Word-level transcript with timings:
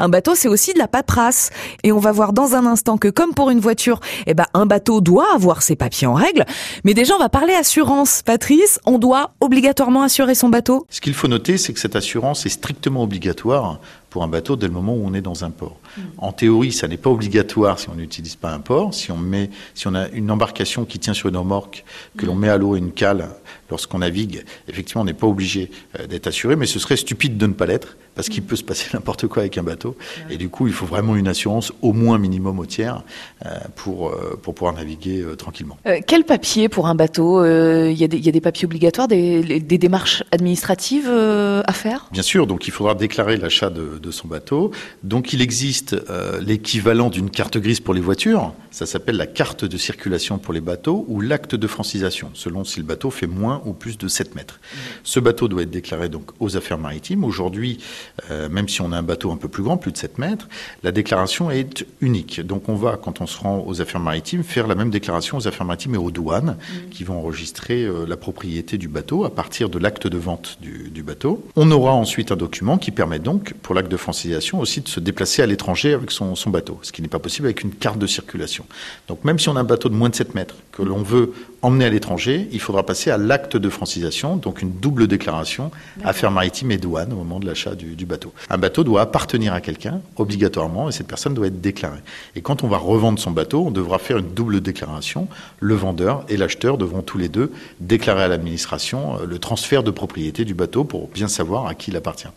Un 0.00 0.08
bateau, 0.08 0.34
c'est 0.34 0.48
aussi 0.48 0.72
de 0.72 0.78
la 0.80 0.88
paperasse. 0.88 1.50
Et 1.84 1.92
on 1.92 2.00
va 2.00 2.10
voir 2.10 2.32
dans 2.32 2.56
un 2.56 2.66
instant 2.66 2.98
que 2.98 3.06
comme 3.06 3.32
pour 3.32 3.50
une 3.50 3.60
voiture, 3.60 4.00
eh 4.26 4.34
ben, 4.34 4.46
un 4.52 4.66
bateau 4.66 5.00
doit 5.00 5.32
avoir 5.32 5.62
ses 5.62 5.76
papiers 5.76 6.08
en 6.08 6.14
règle. 6.14 6.44
Mais 6.82 6.94
déjà, 6.94 7.14
on 7.14 7.20
va 7.20 7.28
parler 7.28 7.54
assurance. 7.54 8.22
Patrice, 8.22 8.80
on 8.86 8.98
doit 8.98 9.34
obligatoirement 9.40 10.02
assurer 10.02 10.34
son 10.34 10.48
bateau? 10.48 10.84
Ce 10.90 11.00
qu'il 11.00 11.14
faut 11.14 11.28
noter, 11.28 11.58
c'est 11.58 11.72
que 11.72 11.78
cette 11.78 11.94
assurance 11.94 12.44
est 12.44 12.48
strictement 12.48 13.04
obligatoire 13.04 13.78
pour 14.14 14.22
un 14.22 14.28
bateau 14.28 14.54
dès 14.54 14.68
le 14.68 14.72
moment 14.72 14.94
où 14.94 15.02
on 15.04 15.12
est 15.12 15.20
dans 15.20 15.44
un 15.44 15.50
port. 15.50 15.76
En 16.18 16.30
théorie, 16.30 16.70
ça 16.70 16.86
n'est 16.86 16.96
pas 16.96 17.10
obligatoire 17.10 17.80
si 17.80 17.88
on 17.88 17.96
n'utilise 17.96 18.36
pas 18.36 18.52
un 18.52 18.60
port. 18.60 18.94
Si 18.94 19.10
on 19.10 19.16
met, 19.18 19.50
si 19.74 19.88
on 19.88 19.94
a 19.96 20.06
une 20.10 20.30
embarcation 20.30 20.84
qui 20.84 21.00
tient 21.00 21.14
sur 21.14 21.28
une 21.30 21.36
remorque, 21.36 21.84
que 22.16 22.24
l'on 22.24 22.36
met 22.36 22.48
à 22.48 22.56
l'eau 22.56 22.76
une 22.76 22.92
cale 22.92 23.28
lorsqu'on 23.70 23.98
navigue, 23.98 24.44
effectivement, 24.68 25.02
on 25.02 25.04
n'est 25.04 25.14
pas 25.14 25.26
obligé 25.26 25.68
euh, 25.98 26.06
d'être 26.06 26.28
assuré, 26.28 26.54
mais 26.54 26.66
ce 26.66 26.78
serait 26.78 26.96
stupide 26.96 27.38
de 27.38 27.46
ne 27.48 27.54
pas 27.54 27.66
l'être 27.66 27.96
parce 28.14 28.28
qu'il 28.28 28.44
peut 28.44 28.54
se 28.54 28.62
passer 28.62 28.86
n'importe 28.94 29.26
quoi 29.26 29.40
avec 29.42 29.58
un 29.58 29.64
bateau. 29.64 29.96
Et 30.30 30.36
du 30.36 30.48
coup, 30.48 30.68
il 30.68 30.72
faut 30.72 30.86
vraiment 30.86 31.16
une 31.16 31.26
assurance 31.26 31.72
au 31.82 31.92
moins 31.92 32.16
minimum 32.18 32.60
au 32.60 32.66
tiers 32.66 33.02
euh, 33.44 33.48
pour, 33.74 34.10
euh, 34.10 34.38
pour 34.40 34.54
pouvoir 34.54 34.74
naviguer 34.74 35.22
euh, 35.22 35.34
tranquillement. 35.34 35.76
Euh, 35.88 35.98
quel 36.06 36.22
papier 36.22 36.68
pour 36.68 36.86
un 36.86 36.94
bateau 36.94 37.40
Euh, 37.42 37.90
Il 37.90 37.98
y, 37.98 38.04
a 38.04 38.08
des- 38.08 38.18
il 38.18 38.24
y 38.24 38.28
a 38.28 38.32
des 38.32 38.40
papiers 38.40 38.66
obligatoires, 38.66 39.08
des, 39.08 39.42
des 39.58 39.78
démarches 39.78 40.22
administratives 40.30 41.08
euh, 41.08 41.62
à 41.66 41.72
faire? 41.72 42.06
Bien 42.12 42.22
sûr, 42.22 42.46
donc 42.46 42.68
il 42.68 42.70
faudra 42.70 42.94
déclarer 42.94 43.36
l'achat 43.36 43.70
de, 43.70 43.98
de 44.04 44.10
son 44.10 44.28
bateau. 44.28 44.70
Donc 45.02 45.32
il 45.32 45.40
existe 45.40 45.96
euh, 46.10 46.40
l'équivalent 46.40 47.10
d'une 47.10 47.30
carte 47.30 47.58
grise 47.58 47.80
pour 47.80 47.94
les 47.94 48.00
voitures. 48.00 48.52
Ça 48.70 48.86
s'appelle 48.86 49.16
la 49.16 49.26
carte 49.26 49.64
de 49.64 49.76
circulation 49.76 50.38
pour 50.38 50.52
les 50.52 50.60
bateaux 50.60 51.04
ou 51.08 51.20
l'acte 51.20 51.54
de 51.54 51.66
francisation, 51.66 52.30
selon 52.34 52.64
si 52.64 52.80
le 52.80 52.86
bateau 52.86 53.10
fait 53.10 53.26
moins 53.26 53.62
ou 53.64 53.72
plus 53.72 53.98
de 53.98 54.08
7 54.08 54.34
mètres. 54.34 54.60
Ce 55.02 55.20
bateau 55.20 55.48
doit 55.48 55.62
être 55.62 55.70
déclaré 55.70 56.08
donc 56.08 56.30
aux 56.40 56.56
affaires 56.56 56.78
maritimes. 56.78 57.24
Aujourd'hui, 57.24 57.78
euh, 58.30 58.48
même 58.48 58.68
si 58.68 58.80
on 58.80 58.92
a 58.92 58.98
un 58.98 59.02
bateau 59.02 59.30
un 59.32 59.36
peu 59.36 59.48
plus 59.48 59.62
grand, 59.62 59.76
plus 59.76 59.92
de 59.92 59.96
7 59.96 60.18
mètres, 60.18 60.48
la 60.82 60.92
déclaration 60.92 61.50
est 61.50 61.86
unique. 62.00 62.40
Donc 62.40 62.68
on 62.68 62.74
va, 62.74 62.96
quand 62.96 63.20
on 63.20 63.26
se 63.26 63.38
rend 63.38 63.64
aux 63.66 63.80
affaires 63.80 64.00
maritimes, 64.00 64.42
faire 64.42 64.66
la 64.66 64.74
même 64.74 64.90
déclaration 64.90 65.38
aux 65.38 65.48
affaires 65.48 65.66
maritimes 65.66 65.94
et 65.94 65.98
aux 65.98 66.10
douanes, 66.10 66.56
qui 66.90 67.04
vont 67.04 67.18
enregistrer 67.18 67.84
euh, 67.84 68.06
la 68.06 68.16
propriété 68.16 68.76
du 68.78 68.88
bateau 68.88 69.24
à 69.24 69.30
partir 69.30 69.68
de 69.68 69.78
l'acte 69.78 70.06
de 70.06 70.18
vente 70.18 70.58
du, 70.60 70.90
du 70.90 71.02
bateau. 71.02 71.44
On 71.56 71.70
aura 71.70 71.92
ensuite 71.92 72.32
un 72.32 72.36
document 72.36 72.78
qui 72.78 72.90
permet 72.90 73.18
donc, 73.18 73.54
pour 73.62 73.74
l'acte 73.74 73.90
de 73.90 73.93
francisation, 73.96 74.60
aussi 74.60 74.80
de 74.80 74.88
se 74.88 75.00
déplacer 75.00 75.42
à 75.42 75.46
l'étranger 75.46 75.94
avec 75.94 76.10
son, 76.10 76.34
son 76.34 76.50
bateau, 76.50 76.78
ce 76.82 76.92
qui 76.92 77.02
n'est 77.02 77.08
pas 77.08 77.18
possible 77.18 77.46
avec 77.46 77.62
une 77.62 77.72
carte 77.72 77.98
de 77.98 78.06
circulation. 78.06 78.64
Donc 79.08 79.24
même 79.24 79.38
si 79.38 79.48
on 79.48 79.56
a 79.56 79.60
un 79.60 79.64
bateau 79.64 79.88
de 79.88 79.94
moins 79.94 80.08
de 80.08 80.14
7 80.14 80.34
mètres 80.34 80.56
que 80.72 80.82
l'on 80.82 81.02
veut 81.02 81.32
emmener 81.62 81.86
à 81.86 81.90
l'étranger, 81.90 82.48
il 82.52 82.60
faudra 82.60 82.84
passer 82.84 83.10
à 83.10 83.16
l'acte 83.16 83.56
de 83.56 83.68
francisation, 83.68 84.36
donc 84.36 84.60
une 84.60 84.72
double 84.72 85.06
déclaration, 85.06 85.70
affaires 86.04 86.30
maritimes 86.30 86.70
et 86.72 86.76
douane 86.76 87.12
au 87.12 87.16
moment 87.16 87.40
de 87.40 87.46
l'achat 87.46 87.74
du, 87.74 87.96
du 87.96 88.04
bateau. 88.06 88.32
Un 88.50 88.58
bateau 88.58 88.84
doit 88.84 89.00
appartenir 89.00 89.54
à 89.54 89.60
quelqu'un, 89.60 90.00
obligatoirement, 90.16 90.88
et 90.88 90.92
cette 90.92 91.06
personne 91.06 91.34
doit 91.34 91.46
être 91.46 91.60
déclarée. 91.60 92.00
Et 92.36 92.42
quand 92.42 92.64
on 92.64 92.68
va 92.68 92.76
revendre 92.76 93.18
son 93.18 93.30
bateau, 93.30 93.64
on 93.66 93.70
devra 93.70 93.98
faire 93.98 94.18
une 94.18 94.34
double 94.34 94.60
déclaration. 94.60 95.28
Le 95.60 95.74
vendeur 95.74 96.24
et 96.28 96.36
l'acheteur 96.36 96.76
devront 96.76 97.02
tous 97.02 97.18
les 97.18 97.28
deux 97.28 97.50
déclarer 97.80 98.24
à 98.24 98.28
l'administration 98.28 99.18
euh, 99.20 99.26
le 99.26 99.38
transfert 99.38 99.82
de 99.82 99.90
propriété 99.90 100.44
du 100.44 100.54
bateau 100.54 100.84
pour 100.84 101.08
bien 101.08 101.28
savoir 101.28 101.66
à 101.66 101.74
qui 101.74 101.90
il 101.90 101.96
appartient. 101.96 102.28